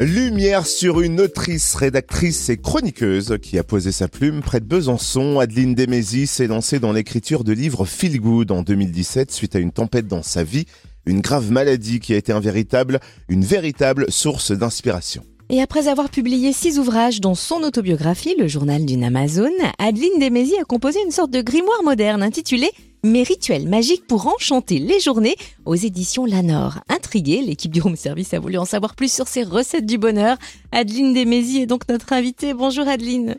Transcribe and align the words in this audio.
Lumière 0.00 0.66
sur 0.66 1.00
une 1.02 1.20
autrice, 1.20 1.76
rédactrice 1.76 2.48
et 2.48 2.56
chroniqueuse 2.56 3.38
qui 3.40 3.60
a 3.60 3.62
posé 3.62 3.92
sa 3.92 4.08
plume 4.08 4.40
près 4.40 4.58
de 4.58 4.64
Besançon. 4.64 5.38
Adeline 5.38 5.76
Demézy 5.76 6.26
s'est 6.26 6.48
lancée 6.48 6.80
dans 6.80 6.90
l'écriture 6.90 7.44
de 7.44 7.52
livres 7.52 7.84
Feel 7.84 8.20
Good 8.20 8.50
en 8.50 8.62
2017 8.62 9.30
suite 9.30 9.54
à 9.54 9.60
une 9.60 9.70
tempête 9.70 10.08
dans 10.08 10.24
sa 10.24 10.42
vie, 10.42 10.64
une 11.06 11.20
grave 11.20 11.52
maladie 11.52 12.00
qui 12.00 12.12
a 12.12 12.16
été 12.16 12.32
une 13.28 13.44
véritable 13.44 14.10
source 14.10 14.50
d'inspiration. 14.50 15.22
Et 15.48 15.62
après 15.62 15.86
avoir 15.86 16.08
publié 16.08 16.52
six 16.52 16.80
ouvrages 16.80 17.20
dont 17.20 17.36
son 17.36 17.62
autobiographie, 17.62 18.34
le 18.36 18.48
journal 18.48 18.84
d'une 18.84 19.04
Amazon, 19.04 19.52
Adeline 19.78 20.18
Demézy 20.18 20.56
a 20.60 20.64
composé 20.64 20.98
une 21.04 21.12
sorte 21.12 21.30
de 21.30 21.40
grimoire 21.40 21.84
moderne 21.84 22.24
intitulé 22.24 22.68
mes 23.04 23.22
rituels 23.22 23.68
magiques 23.68 24.06
pour 24.06 24.26
enchanter 24.26 24.78
les 24.78 24.98
journées 24.98 25.36
aux 25.66 25.74
éditions 25.74 26.24
Lanor. 26.24 26.80
Intriguée, 26.88 27.42
l'équipe 27.42 27.72
du 27.72 27.80
Home 27.82 27.96
Service 27.96 28.34
a 28.34 28.40
voulu 28.40 28.58
en 28.58 28.64
savoir 28.64 28.96
plus 28.96 29.12
sur 29.12 29.28
ces 29.28 29.42
recettes 29.42 29.86
du 29.86 29.98
bonheur. 29.98 30.36
Adeline 30.72 31.12
Desmézy 31.12 31.62
est 31.62 31.66
donc 31.66 31.88
notre 31.88 32.12
invitée. 32.12 32.54
Bonjour 32.54 32.88
Adeline. 32.88 33.36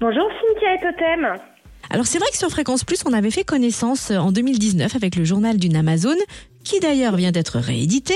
Bonjour 0.00 0.24
Cynthia 0.40 0.74
et 0.74 0.80
Totem. 0.80 1.49
Alors 1.92 2.06
c'est 2.06 2.18
vrai 2.18 2.28
que 2.30 2.38
sur 2.38 2.48
Fréquence 2.50 2.84
Plus, 2.84 3.02
on 3.04 3.12
avait 3.12 3.32
fait 3.32 3.42
connaissance 3.42 4.12
en 4.12 4.30
2019 4.30 4.94
avec 4.94 5.16
le 5.16 5.24
journal 5.24 5.58
d'une 5.58 5.74
Amazon 5.74 6.14
qui 6.62 6.78
d'ailleurs 6.78 7.16
vient 7.16 7.32
d'être 7.32 7.58
réédité. 7.58 8.14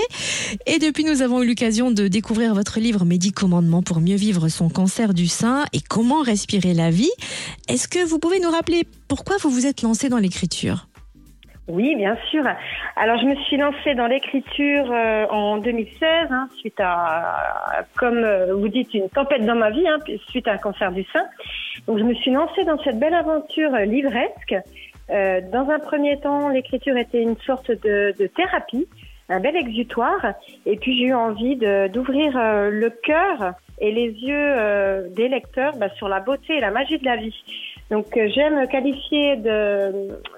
Et 0.67 0.79
depuis, 0.79 1.03
nous 1.05 1.23
avons 1.23 1.43
eu 1.43 1.49
l'occasion 1.49 1.91
de 1.91 2.07
découvrir 2.07 2.55
votre 2.55 2.79
livre 2.79 3.05
Médicommandement 3.05 3.83
pour 3.83 4.01
mieux 4.01 4.17
vivre 4.17 4.49
son 4.49 4.69
cancer 4.69 5.13
du 5.13 5.27
sein 5.27 5.65
et 5.73 5.81
comment 5.81 6.23
respirer 6.23 6.75
la 6.75 6.91
vie. 6.91 7.11
Est-ce 7.69 7.89
que 7.89 8.05
vous 8.05 8.19
pouvez 8.19 8.39
nous 8.39 8.51
rappeler 8.51 8.87
pourquoi 9.09 9.39
vous 9.39 9.51
vous 9.51 9.67
êtes 9.67 9.83
lancé 9.83 10.09
dans 10.09 10.19
l'écriture? 10.19 10.87
Oui, 11.69 11.97
bien 11.97 12.17
sûr. 12.31 12.45
Alors, 12.97 13.19
je 13.19 13.25
me 13.25 13.35
suis 13.37 13.57
lancée 13.57 13.95
dans 13.95 14.07
l'écriture 14.07 14.91
euh, 14.93 15.27
en 15.31 15.59
2016, 15.59 16.03
hein, 16.31 16.49
suite 16.59 16.79
à, 16.79 17.85
comme 17.97 18.19
euh, 18.19 18.55
vous 18.55 18.69
dites, 18.69 18.93
une 18.93 19.09
tempête 19.09 19.45
dans 19.47 19.55
ma 19.55 19.71
vie, 19.71 19.89
hein, 19.89 19.99
suite 20.29 20.47
à 20.47 20.53
un 20.53 20.59
cancer 20.59 20.93
du 20.93 21.05
sein. 21.05 21.25
Donc, 21.87 21.99
je 21.99 22.05
me 22.05 22.15
suis 22.15 22.31
lancée 22.31 22.65
dans 22.65 22.79
cette 22.83 22.99
belle 22.99 23.15
aventure 23.15 23.73
livresque 23.77 24.55
euh, 25.11 25.41
dans 25.53 25.69
un 25.69 25.79
premier 25.79 26.19
temps, 26.19 26.49
l'écriture 26.49 26.97
était 26.97 27.23
une 27.23 27.37
sorte 27.39 27.71
de, 27.71 28.15
de, 28.19 28.27
thérapie, 28.27 28.89
un 29.29 29.41
bel 29.41 29.57
exutoire. 29.57 30.35
Et 30.67 30.77
puis 30.77 30.99
j'ai 30.99 31.07
eu 31.07 31.15
envie 31.15 31.57
d'ouvrir 31.57 32.37
euh, 32.37 32.71
le 32.71 32.91
cœur 32.91 33.55
et 33.81 33.91
les 33.91 34.11
yeux 34.11 34.55
euh, 34.59 35.09
des 35.11 35.29
lecteurs 35.29 35.77
bah, 35.77 35.89
sur 35.97 36.09
la 36.09 36.21
beauté 36.21 36.57
et 36.57 36.61
la 36.61 36.71
magie 36.71 36.99
de 36.99 37.05
la 37.05 37.17
vie. 37.17 37.35
Donc 37.91 38.07
j'aime 38.15 38.67
qualifier 38.69 39.37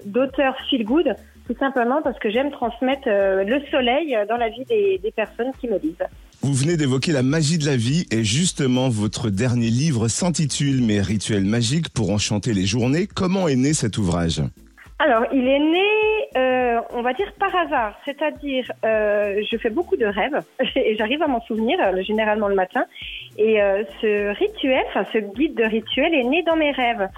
d'auteur 0.05 0.55
feel 0.69 0.85
good 0.85 1.15
tout 1.47 1.55
simplement 1.61 2.03
parce 2.03 2.19
que 2.19 2.29
j'aime 2.29 2.51
transmettre 2.51 3.07
le 3.07 3.61
soleil 3.71 4.17
dans 4.29 4.37
la 4.37 4.49
vie 4.49 4.65
des, 4.65 4.99
des 5.01 5.13
personnes 5.13 5.53
qui 5.61 5.69
me 5.69 5.79
lisent. 5.79 5.95
Vous 6.43 6.55
venez 6.55 6.77
d'évoquer 6.77 7.13
la 7.13 7.23
magie 7.23 7.59
de 7.59 7.67
la 7.67 7.77
vie 7.77 8.07
et 8.11 8.23
justement 8.23 8.89
votre 8.89 9.31
dernier 9.31 9.69
livre 9.69 10.09
s'intitule 10.09 10.83
Mes 10.83 11.01
rituels 11.01 11.45
magiques 11.45 11.89
pour 11.89 12.11
enchanter 12.11 12.53
les 12.53 12.67
journées. 12.67 13.07
Comment 13.07 13.49
est 13.49 13.57
né 13.57 13.75
cet 13.75 13.99
ouvrage? 13.99 14.43
Alors 14.99 15.25
il 15.33 15.47
est 15.47 15.59
né, 15.59 15.96
euh, 16.77 16.81
on 16.91 17.03
va 17.03 17.13
dire 17.13 17.33
par 17.39 17.55
hasard, 17.55 17.99
c'est-à-dire 18.05 18.71
euh, 18.85 19.43
je 19.51 19.57
fais 19.57 19.71
beaucoup 19.71 19.97
de 19.97 20.07
rêves 20.07 20.43
et 20.77 20.97
j'arrive 20.97 21.23
à 21.23 21.27
m'en 21.27 21.41
souvenir 21.43 21.79
euh, 21.81 22.03
généralement 22.03 22.49
le 22.49 22.55
matin. 22.55 22.85
Et 23.39 23.59
ce 24.01 24.35
rituel, 24.39 24.83
enfin 24.89 25.05
ce 25.13 25.19
guide 25.19 25.55
de 25.55 25.65
rituel 25.65 26.15
est 26.15 26.25
né 26.25 26.43
dans 26.43 26.57
mes 26.57 26.71
rêves. 26.71 27.09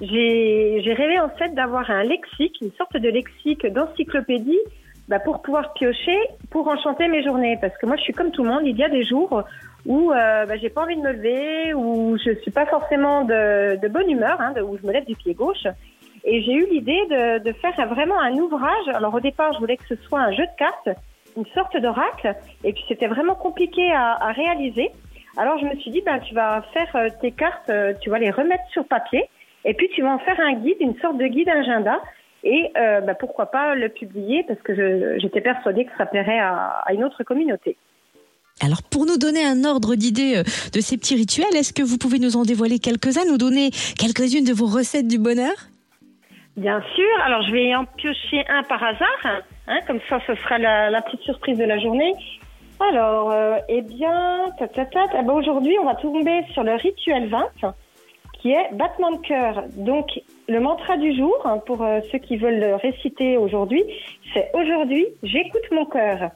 J'ai 0.00 0.94
rêvé 0.96 1.20
en 1.20 1.28
fait 1.28 1.54
d'avoir 1.54 1.90
un 1.90 2.04
lexique, 2.04 2.56
une 2.62 2.72
sorte 2.72 2.96
de 2.96 3.08
lexique 3.08 3.66
d'encyclopédie 3.66 4.60
bah, 5.08 5.18
pour 5.18 5.42
pouvoir 5.42 5.72
piocher, 5.72 6.18
pour 6.50 6.68
enchanter 6.68 7.08
mes 7.08 7.22
journées. 7.22 7.58
Parce 7.60 7.76
que 7.78 7.86
moi, 7.86 7.96
je 7.96 8.02
suis 8.02 8.12
comme 8.12 8.30
tout 8.30 8.44
le 8.44 8.50
monde. 8.50 8.62
Il 8.64 8.76
y 8.76 8.84
a 8.84 8.88
des 8.88 9.04
jours 9.04 9.42
où 9.86 10.12
euh, 10.12 10.46
bah, 10.46 10.56
j'ai 10.56 10.68
pas 10.68 10.82
envie 10.82 10.96
de 10.96 11.00
me 11.00 11.12
lever, 11.12 11.74
où 11.74 12.16
je 12.18 12.34
suis 12.42 12.50
pas 12.50 12.66
forcément 12.66 13.24
de, 13.24 13.88
bonne 13.88 14.10
humeur, 14.10 14.40
hein, 14.40 14.54
où 14.62 14.76
je 14.76 14.86
me 14.86 14.92
lève 14.92 15.06
du 15.06 15.16
pied 15.16 15.34
gauche. 15.34 15.66
Et 16.30 16.42
j'ai 16.42 16.52
eu 16.52 16.66
l'idée 16.70 17.06
de, 17.42 17.52
faire 17.52 17.74
vraiment 17.88 18.20
un 18.20 18.34
ouvrage. 18.34 18.88
Alors 18.92 19.14
au 19.14 19.20
départ, 19.20 19.54
je 19.54 19.60
voulais 19.60 19.78
que 19.78 19.86
ce 19.88 19.96
soit 20.02 20.20
un 20.20 20.32
jeu 20.32 20.44
de 20.44 20.58
cartes, 20.58 20.90
une 21.38 21.46
sorte 21.54 21.74
d'oracle. 21.78 22.36
Et 22.64 22.74
puis 22.74 22.84
c'était 22.86 23.06
vraiment 23.06 23.34
compliqué 23.34 23.90
à, 23.92 24.30
réaliser. 24.32 24.90
Alors 25.38 25.58
je 25.58 25.64
me 25.64 25.74
suis 25.76 25.90
dit, 25.90 26.02
ben, 26.02 26.18
tu 26.18 26.34
vas 26.34 26.62
faire 26.74 26.94
euh, 26.96 27.08
tes 27.22 27.30
cartes, 27.30 27.70
euh, 27.70 27.94
tu 28.02 28.10
vas 28.10 28.18
les 28.18 28.30
remettre 28.30 28.64
sur 28.72 28.84
papier. 28.84 29.24
Et 29.64 29.72
puis 29.72 29.88
tu 29.94 30.02
vas 30.02 30.10
en 30.10 30.18
faire 30.18 30.38
un 30.38 30.52
guide, 30.52 30.76
une 30.80 30.98
sorte 31.00 31.16
de 31.16 31.26
guide 31.26 31.48
agenda 31.48 31.98
et 32.44 32.70
euh, 32.76 33.00
bah, 33.00 33.14
pourquoi 33.14 33.46
pas 33.46 33.74
le 33.74 33.88
publier? 33.88 34.44
Parce 34.46 34.60
que 34.60 35.16
j'étais 35.18 35.40
persuadée 35.40 35.86
que 35.86 35.92
ça 35.96 36.04
plairait 36.04 36.38
à, 36.38 36.82
à, 36.84 36.92
une 36.92 37.04
autre 37.04 37.24
communauté. 37.24 37.78
Alors 38.60 38.82
pour 38.82 39.06
nous 39.06 39.16
donner 39.16 39.44
un 39.46 39.64
ordre 39.64 39.94
d'idée 39.94 40.42
de 40.74 40.80
ces 40.80 40.98
petits 40.98 41.14
rituels, 41.14 41.56
est-ce 41.56 41.72
que 41.72 41.82
vous 41.82 41.96
pouvez 41.96 42.18
nous 42.18 42.36
en 42.36 42.42
dévoiler 42.42 42.80
quelques-uns, 42.80 43.24
nous 43.24 43.38
donner 43.38 43.70
quelques-unes 43.98 44.44
de 44.44 44.52
vos 44.52 44.66
recettes 44.66 45.08
du 45.08 45.18
bonheur? 45.18 45.54
Bien 46.58 46.82
sûr, 46.96 47.22
alors 47.24 47.42
je 47.42 47.52
vais 47.52 47.72
en 47.76 47.84
piocher 47.84 48.44
un 48.48 48.64
par 48.64 48.82
hasard, 48.82 49.42
hein, 49.68 49.78
comme 49.86 50.00
ça 50.08 50.18
ce 50.26 50.34
sera 50.34 50.58
la, 50.58 51.00
petite 51.02 51.20
surprise 51.20 51.56
de 51.56 51.62
la 51.62 51.78
journée. 51.78 52.12
Alors, 52.80 53.30
euh, 53.30 53.58
eh 53.68 53.80
bien, 53.80 54.46
ta, 54.58 54.66
ta, 54.66 54.84
ta, 54.86 55.04
eh 55.16 55.22
ben, 55.22 55.34
aujourd'hui 55.34 55.78
on 55.80 55.84
va 55.84 55.94
tomber 55.94 56.42
sur 56.52 56.64
le 56.64 56.74
rituel 56.74 57.28
20 57.28 57.72
qui 58.42 58.50
est 58.50 58.72
battement 58.72 59.12
de 59.12 59.18
cœur. 59.18 59.62
Donc, 59.76 60.06
le 60.48 60.58
mantra 60.58 60.96
du 60.96 61.16
jour, 61.16 61.36
hein, 61.44 61.58
pour 61.64 61.84
euh, 61.84 62.00
ceux 62.10 62.18
qui 62.18 62.36
veulent 62.36 62.58
le 62.58 62.74
réciter 62.74 63.36
aujourd'hui, 63.36 63.84
c'est 64.34 64.50
aujourd'hui, 64.52 65.06
j'écoute 65.22 65.70
mon 65.70 65.86
cœur. 65.86 66.30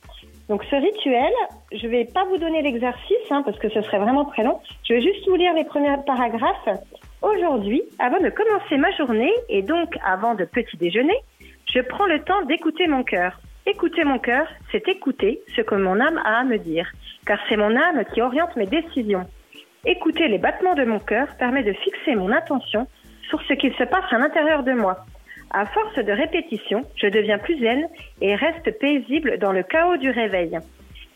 Donc, 0.48 0.62
ce 0.70 0.76
rituel, 0.76 1.32
je 1.72 1.88
vais 1.88 2.04
pas 2.04 2.24
vous 2.26 2.38
donner 2.38 2.62
l'exercice, 2.62 3.26
hein, 3.30 3.42
parce 3.44 3.58
que 3.58 3.68
ce 3.70 3.82
serait 3.82 3.98
vraiment 3.98 4.24
très 4.26 4.44
long. 4.44 4.60
Je 4.84 4.94
vais 4.94 5.02
juste 5.02 5.28
vous 5.28 5.34
lire 5.34 5.52
les 5.54 5.64
premiers 5.64 5.96
paragraphes. 6.06 6.68
Aujourd'hui, 7.22 7.82
avant 8.00 8.18
de 8.18 8.30
commencer 8.30 8.76
ma 8.76 8.90
journée, 8.96 9.32
et 9.48 9.62
donc 9.62 9.96
avant 10.04 10.34
de 10.34 10.44
petit 10.44 10.76
déjeuner, 10.76 11.16
je 11.72 11.78
prends 11.80 12.06
le 12.06 12.18
temps 12.20 12.42
d'écouter 12.46 12.88
mon 12.88 13.04
cœur. 13.04 13.40
Écouter 13.64 14.02
mon 14.02 14.18
cœur, 14.18 14.48
c'est 14.72 14.88
écouter 14.88 15.40
ce 15.54 15.60
que 15.60 15.76
mon 15.76 16.00
âme 16.00 16.20
a 16.24 16.40
à 16.40 16.44
me 16.44 16.58
dire, 16.58 16.90
car 17.24 17.38
c'est 17.48 17.56
mon 17.56 17.76
âme 17.76 18.04
qui 18.12 18.20
oriente 18.20 18.56
mes 18.56 18.66
décisions. 18.66 19.24
Écouter 19.86 20.26
les 20.26 20.38
battements 20.38 20.74
de 20.74 20.84
mon 20.84 20.98
cœur 20.98 21.28
permet 21.38 21.62
de 21.62 21.72
fixer 21.72 22.16
mon 22.16 22.32
attention 22.32 22.88
sur 23.28 23.40
ce 23.42 23.54
qu'il 23.54 23.72
se 23.74 23.84
passe 23.84 24.12
à 24.12 24.18
l'intérieur 24.18 24.64
de 24.64 24.72
moi. 24.72 25.06
À 25.52 25.66
force 25.66 25.94
de 25.94 26.12
répétition, 26.12 26.82
je 26.96 27.06
deviens 27.06 27.38
plus 27.38 27.58
zen 27.60 27.86
et 28.20 28.34
reste 28.34 28.78
paisible 28.80 29.38
dans 29.38 29.52
le 29.52 29.62
chaos 29.62 29.96
du 29.96 30.10
réveil. 30.10 30.58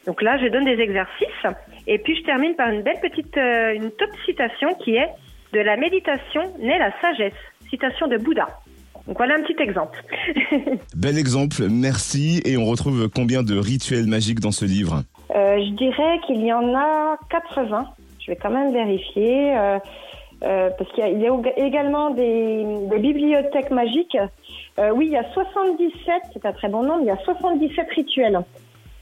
Donc 0.07 0.23
là, 0.23 0.39
je 0.39 0.47
donne 0.47 0.67
des 0.67 0.81
exercices 0.81 1.47
et 1.89 1.99
puis 1.99 2.15
je 2.17 2.23
termine 2.23 2.55
par 2.55 2.69
une 2.71 2.83
belle 2.83 3.01
petite, 3.01 3.37
euh, 3.37 3.75
une 3.75 3.91
top 3.91 4.11
citation 4.25 4.73
qui 4.75 4.95
est 4.95 5.09
de 5.53 5.61
la 5.61 5.77
méditation 5.77 6.43
naît 6.59 6.79
la 6.79 6.93
sagesse. 7.01 7.33
Citation 7.71 8.07
de 8.07 8.17
Bouddha. 8.17 8.47
Donc 9.07 9.19
voilà 9.19 9.35
un 9.35 9.43
petit 9.43 9.61
exemple. 9.63 10.03
Bel 10.97 11.19
exemple, 11.19 11.69
merci. 11.71 12.43
Et 12.45 12.57
on 12.57 12.65
retrouve 12.65 13.09
combien 13.09 13.43
de 13.43 13.57
rituels 13.57 14.07
magiques 14.07 14.41
dans 14.41 14.51
ce 14.51 14.65
livre 14.65 15.03
euh, 15.35 15.59
Je 15.59 15.71
dirais 15.75 16.21
qu'il 16.27 16.45
y 16.45 16.53
en 16.53 16.75
a 16.75 17.17
80. 17.31 17.87
Je 18.21 18.33
vais 18.33 18.37
quand 18.37 18.51
même 18.51 18.73
vérifier. 18.73 19.57
Euh, 19.57 19.79
euh, 20.43 20.69
parce 20.77 20.93
qu'il 20.93 21.05
y, 21.07 21.23
y, 21.23 21.27
a 21.27 21.67
également 21.67 22.11
des, 22.11 22.65
des 22.91 22.99
bibliothèques 22.99 23.71
magiques. 23.71 24.19
Oui, 24.95 25.07
il 25.07 25.13
y 25.13 25.17
a 25.17 25.25
77, 25.33 26.23
c'est 26.35 26.45
un 26.45 26.53
très 26.53 26.69
bon 26.69 26.83
nombre, 26.83 27.01
il 27.01 27.07
y 27.07 27.11
a 27.11 27.17
77 27.25 27.89
rituels. 27.97 28.39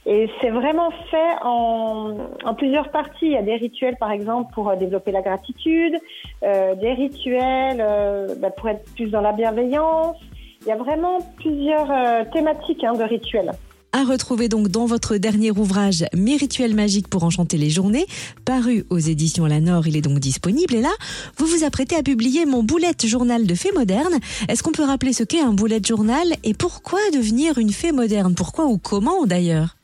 Et 0.06 0.28
c'est 0.40 0.50
vraiment 0.50 0.90
fait 1.10 1.36
en, 1.42 2.54
plusieurs 2.56 2.90
parties. 2.90 3.26
Il 3.26 3.32
y 3.32 3.36
a 3.36 3.42
des 3.42 3.56
rituels, 3.56 3.96
par 3.96 4.10
exemple, 4.10 4.52
pour 4.52 4.68
euh, 4.68 4.76
développer 4.76 5.12
la 5.12 5.22
gratitude, 5.22 5.96
euh, 6.42 6.74
des 6.74 6.92
rituels 6.92 7.78
euh, 7.80 8.34
bah, 8.38 8.50
pour 8.50 8.68
être 8.68 8.84
plus 8.94 9.10
dans 9.10 9.22
la 9.22 9.32
bienveillance. 9.32 10.16
Il 10.62 10.68
y 10.68 10.72
a 10.72 10.76
vraiment 10.76 11.18
plusieurs 11.36 11.88
thématiques 12.32 12.84
hein, 12.84 12.94
de 12.94 13.02
rituels 13.02 13.52
à 13.94 14.02
retrouver 14.02 14.48
donc 14.48 14.68
dans 14.68 14.86
votre 14.86 15.18
dernier 15.18 15.52
ouvrage 15.52 16.04
Mes 16.16 16.36
rituels 16.36 16.74
magiques 16.74 17.06
pour 17.06 17.22
enchanter 17.22 17.56
les 17.56 17.70
journées, 17.70 18.06
paru 18.44 18.84
aux 18.90 18.98
éditions 18.98 19.46
La 19.46 19.60
Nord, 19.60 19.86
il 19.86 19.96
est 19.96 20.00
donc 20.00 20.18
disponible. 20.18 20.74
Et 20.74 20.80
là, 20.80 20.90
vous 21.38 21.46
vous 21.46 21.62
apprêtez 21.62 21.94
à 21.94 22.02
publier 22.02 22.44
mon 22.44 22.64
boulette 22.64 23.06
journal 23.06 23.46
de 23.46 23.54
fées 23.54 23.70
modernes. 23.72 24.18
Est-ce 24.48 24.64
qu'on 24.64 24.72
peut 24.72 24.82
rappeler 24.82 25.12
ce 25.12 25.22
qu'est 25.22 25.40
un 25.40 25.52
boulette 25.52 25.86
journal 25.86 26.26
et 26.42 26.54
pourquoi 26.54 26.98
devenir 27.12 27.58
une 27.58 27.70
fée 27.70 27.92
moderne? 27.92 28.34
Pourquoi 28.34 28.66
ou 28.66 28.78
comment 28.78 29.26
d'ailleurs? 29.26 29.76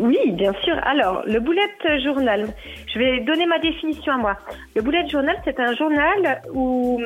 Oui, 0.00 0.32
bien 0.32 0.52
sûr. 0.64 0.76
Alors, 0.82 1.22
le 1.26 1.40
boulette 1.40 2.02
journal, 2.02 2.46
je 2.92 2.98
vais 2.98 3.20
donner 3.20 3.46
ma 3.46 3.58
définition 3.58 4.12
à 4.12 4.16
moi. 4.16 4.36
Le 4.74 4.82
boulette 4.82 5.10
journal, 5.10 5.36
c'est 5.44 5.58
un 5.60 5.74
journal 5.74 6.42
où, 6.52 7.00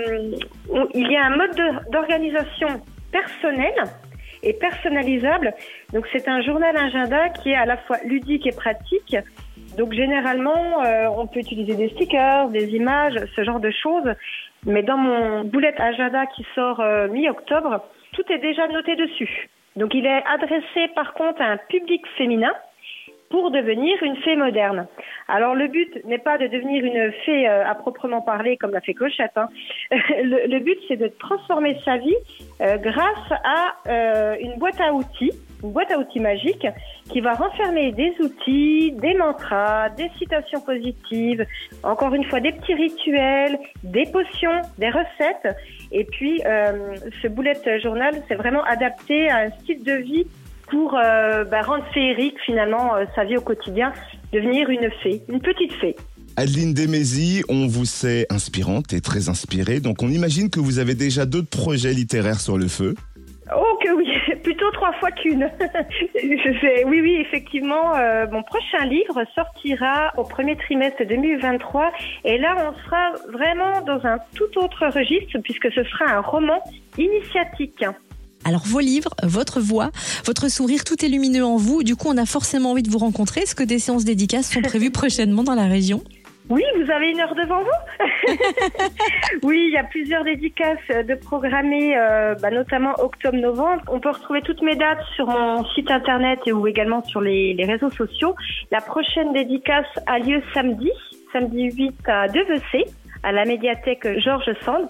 où, 0.71 0.79
il 0.95 1.11
y 1.11 1.17
a 1.17 1.27
un 1.27 1.37
mode 1.37 1.61
d'organisation 1.91 2.69
personnel 3.11 3.75
et 4.43 4.53
personnalisable. 4.55 5.55
Donc 5.93 6.07
c'est 6.13 6.29
un 6.29 6.43
journal 6.43 6.77
agenda 6.77 7.29
qui 7.29 7.51
est 7.51 7.57
à 7.57 7.67
la 7.67 7.77
fois 7.77 7.99
ludique 8.05 8.47
et 8.47 8.53
pratique. 8.53 9.17
Donc 9.77 9.93
généralement, 9.93 10.85
euh, 10.85 11.07
on 11.17 11.27
peut 11.27 11.41
utiliser 11.41 11.75
des 11.75 11.89
stickers, 11.91 12.49
des 12.49 12.69
images, 12.75 13.15
ce 13.37 13.45
genre 13.45 13.61
de 13.61 13.71
choses. 13.71 14.13
Mais 14.67 14.83
dans 14.83 14.97
mon 14.97 15.45
boulette 15.45 15.81
agenda 15.81 16.27
qui 16.27 16.45
sort 16.55 16.81
euh, 16.81 17.09
mi-octobre, 17.09 17.85
tout 18.13 18.25
est 18.31 18.39
déjà 18.39 18.67
noté 18.69 18.97
dessus. 18.97 19.49
Donc 19.77 19.95
il 19.95 20.05
est 20.07 20.23
adressé 20.27 20.89
par 20.95 21.15
contre 21.15 21.41
à 21.41 21.47
un 21.47 21.57
public 21.57 22.03
féminin 22.19 22.53
pour 23.33 23.51
devenir 23.51 24.01
une 24.03 24.17
fée 24.17 24.37
moderne. 24.37 24.87
Alors 25.27 25.55
le 25.55 25.67
but 25.67 26.05
n'est 26.05 26.19
pas 26.19 26.37
de 26.37 26.47
devenir 26.49 26.85
une 26.85 27.11
fée 27.25 27.49
euh, 27.49 27.67
à 27.67 27.75
proprement 27.75 28.21
parler 28.21 28.59
comme 28.59 28.73
la 28.73 28.83
fée 28.83 28.93
Clochette. 28.93 29.33
Hein. 29.37 29.49
le, 29.91 30.59
but 30.59 30.79
c'est 30.87 30.99
de 30.99 31.09
transformer 31.19 31.79
sa 31.83 31.97
vie 31.97 32.15
euh, 32.61 32.77
grâce 32.77 33.33
à 33.43 33.75
euh, 33.89 34.37
une 34.39 34.59
boîte 34.59 34.79
à 34.83 34.93
outils, 34.93 35.33
une 35.65 35.73
boîte 35.73 35.91
à 35.91 35.99
outils 35.99 36.21
magique 36.21 36.67
qui 37.11 37.23
va 37.23 37.33
renfermer 37.33 37.93
des 37.93 38.15
outils, 38.21 38.93
des 38.93 39.15
mantras, 39.15 39.89
des 39.89 40.11
citations 40.19 40.61
positives, 40.61 41.47
encore 41.83 42.15
une 42.15 42.25
fois 42.25 42.41
des 42.41 42.53
petits 42.53 42.75
rituels, 42.75 43.59
des 43.83 44.05
potions, 44.13 44.61
des 44.77 44.91
recettes. 44.91 45.57
Et 45.91 46.05
puis 46.05 46.43
ce 47.23 47.29
bullet 47.29 47.55
journal 47.83 48.13
c'est 48.29 48.35
vraiment 48.35 48.63
adapté 48.65 49.31
à 49.31 49.39
un 49.39 49.51
style 49.53 49.83
de 49.83 49.95
vie 49.95 50.27
pour 50.69 50.95
euh, 50.95 51.45
bah, 51.45 51.63
rendre 51.63 51.85
féerique 51.93 52.37
finalement 52.45 52.95
euh, 52.95 53.05
sa 53.15 53.25
vie 53.25 53.37
au 53.37 53.41
quotidien, 53.41 53.93
devenir 54.33 54.69
une 54.71 54.91
fée, 55.03 55.23
une 55.29 55.41
petite 55.41 55.73
fée. 55.75 55.97
Adeline 56.37 56.73
Demézy, 56.73 57.43
on 57.49 57.67
vous 57.67 57.85
sait 57.85 58.27
inspirante 58.31 58.93
et 58.93 59.01
très 59.01 59.29
inspirée, 59.29 59.81
donc 59.81 60.03
on 60.03 60.09
imagine 60.09 60.49
que 60.49 60.61
vous 60.61 60.79
avez 60.79 60.95
déjà 60.95 61.27
d'autres 61.27 61.51
projets 61.51 61.93
littéraires 61.93 62.41
sur 62.41 62.57
le 62.57 62.69
feu. 62.69 62.95
Oh 63.55 63.79
que 63.83 63.91
oui, 63.93 64.09
plutôt 64.43 64.71
trois 64.71 64.93
fois 64.95 65.11
qu'une. 65.11 65.51
oui, 66.25 67.01
oui, 67.01 67.17
effectivement, 67.21 67.95
euh, 67.97 68.27
mon 68.31 68.43
prochain 68.43 68.85
livre 68.87 69.23
sortira 69.35 70.13
au 70.17 70.25
premier 70.25 70.57
trimestre 70.57 71.05
2023 71.07 71.93
et 72.25 72.39
là 72.39 72.57
on 72.59 72.85
sera 72.85 73.13
vraiment 73.31 73.83
dans 73.83 74.07
un 74.07 74.19
tout 74.35 74.59
autre 74.59 74.87
registre 74.87 75.39
puisque 75.43 75.71
ce 75.73 75.85
sera 75.85 76.17
un 76.17 76.21
roman 76.21 76.63
initiatique. 76.97 77.85
Alors 78.45 78.63
vos 78.65 78.81
livres, 78.81 79.11
votre 79.23 79.61
voix, 79.61 79.91
votre 80.25 80.49
sourire, 80.51 80.85
tout 80.85 81.05
est 81.05 81.09
lumineux 81.09 81.45
en 81.45 81.57
vous. 81.57 81.83
Du 81.83 81.97
coup, 81.97 82.09
on 82.09 82.17
a 82.17 82.27
forcément 82.27 82.73
envie 82.73 82.83
de 82.83 82.91
vous 82.91 82.99
rencontrer. 82.99 83.43
Est-ce 83.43 83.55
que 83.55 83.63
des 83.63 83.79
séances 83.79 84.05
dédicaces 84.05 84.51
sont 84.51 84.63
prévues 84.63 84.91
prochainement 84.91 85.45
dans 85.45 85.55
la 85.55 85.67
région? 85.67 86.03
Oui, 86.51 86.63
vous 86.77 86.91
avez 86.91 87.11
une 87.11 87.21
heure 87.21 87.35
devant 87.35 87.61
vous? 87.63 88.35
oui, 89.43 89.65
il 89.69 89.73
y 89.73 89.79
a 89.79 89.85
plusieurs 89.85 90.25
dédicaces 90.25 90.89
de 90.89 91.15
programmer, 91.15 91.97
euh, 91.97 92.35
bah, 92.35 92.51
notamment 92.51 92.95
octobre-novembre. 92.99 93.83
On 93.89 94.01
peut 94.01 94.11
retrouver 94.11 94.43
toutes 94.43 94.61
mes 94.61 94.75
dates 94.75 95.03
sur 95.15 95.27
mon 95.27 95.65
site 95.67 95.91
internet 95.91 96.41
et 96.47 96.53
ou 96.53 96.67
également 96.67 97.03
sur 97.05 97.21
les, 97.21 97.57
réseaux 97.65 97.91
sociaux. 97.91 98.35
La 98.71 98.81
prochaine 98.81 99.33
dédicace 99.33 99.87
a 100.07 100.19
lieu 100.19 100.43
samedi, 100.53 100.91
samedi 101.33 101.71
8 101.71 101.95
à 102.07 102.29
Devecé 102.29 102.87
à 103.23 103.33
la 103.33 103.45
médiathèque 103.45 104.07
Georges 104.19 104.53
Sand. 104.65 104.89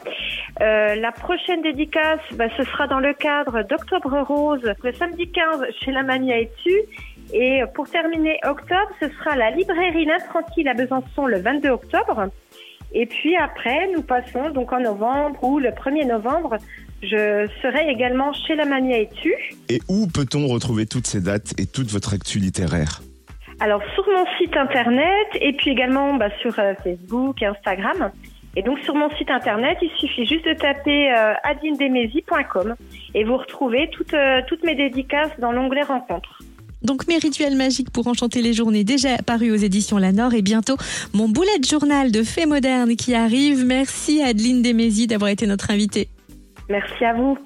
Euh, 0.61 0.95
la 0.95 1.13
prochaine 1.13 1.63
dédicace, 1.63 2.21
bah, 2.35 2.47
ce 2.57 2.65
sera 2.65 2.87
dans 2.87 3.01
le 3.01 3.15
cadre 3.15 3.63
d'Octobre 3.63 4.21
Rose, 4.21 4.73
le 4.83 4.93
samedi 4.93 5.31
15 5.31 5.65
chez 5.81 5.93
la 5.93 6.03
Mania 6.03 6.39
Etu. 6.41 6.75
Et 7.33 7.63
pour 7.75 7.89
terminer 7.89 8.39
octobre, 8.45 8.91
ce 9.01 9.09
sera 9.09 9.37
la 9.37 9.51
librairie 9.51 10.05
L'Intranquille 10.05 10.69
à 10.69 10.75
Besançon 10.75 11.27
le 11.27 11.41
22 11.41 11.71
octobre. 11.71 12.29
Et 12.95 13.07
puis 13.07 13.37
après, 13.37 13.89
nous 13.95 14.03
passons 14.03 14.51
donc 14.51 14.73
en 14.73 14.81
novembre 14.81 15.43
ou 15.45 15.59
le 15.59 15.71
1er 15.71 16.07
novembre, 16.07 16.59
je 17.03 17.49
serai 17.63 17.91
également 17.91 18.33
chez 18.33 18.55
la 18.55 18.65
Mania 18.65 18.99
Etu. 18.99 19.35
Et 19.69 19.81
où 19.89 20.07
peut-on 20.07 20.47
retrouver 20.47 20.87
toutes 20.87 21.07
ces 21.07 21.21
dates 21.21 21.59
et 21.59 21.67
toute 21.67 21.91
votre 21.91 22.15
actu 22.15 22.39
littéraire? 22.39 23.01
Alors 23.63 23.81
sur 23.95 24.05
mon 24.09 24.25
site 24.39 24.57
internet 24.57 25.29
et 25.41 25.53
puis 25.53 25.71
également 25.71 26.15
bah, 26.15 26.31
sur 26.41 26.59
euh, 26.59 26.75
Facebook 26.83 27.41
et 27.43 27.47
Instagram. 27.47 28.11
Et 28.57 28.63
donc 28.63 28.81
sur 28.81 28.95
mon 28.97 29.09
site 29.11 29.31
internet, 29.31 29.79
il 29.81 29.91
suffit 29.99 30.27
juste 30.27 30.45
de 30.45 30.53
taper 30.53 31.13
euh, 31.13 31.33
et 33.15 33.25
vous 33.25 33.37
retrouvez 33.37 33.89
toutes, 33.93 34.15
euh, 34.15 34.41
toutes 34.49 34.65
mes 34.65 34.75
dédicaces 34.75 35.31
dans 35.39 35.53
l'onglet 35.53 35.83
rencontres. 35.83 36.41
Donc 36.83 37.07
mes 37.07 37.19
rituels 37.19 37.57
magiques 37.57 37.93
pour 37.93 38.09
enchanter 38.09 38.43
les 38.43 38.53
journées 38.53 38.83
déjà 38.83 39.15
apparus 39.15 39.53
aux 39.53 39.65
éditions 39.65 39.97
Lanor 39.97 40.35
et 40.35 40.43
bientôt 40.43 40.77
mon 41.15 41.29
bullet 41.29 41.63
journal 41.65 42.11
de 42.11 42.25
faits 42.25 42.49
modernes 42.49 42.97
qui 42.97 43.15
arrive. 43.15 43.65
Merci 43.65 44.21
Adeline 44.23 44.63
Desmézy 44.63 45.07
d'avoir 45.07 45.31
été 45.31 45.47
notre 45.47 45.71
invitée. 45.71 46.09
Merci 46.69 47.05
à 47.05 47.15
vous. 47.15 47.39